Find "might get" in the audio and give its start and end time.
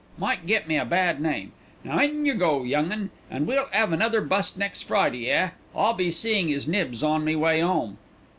0.17-0.67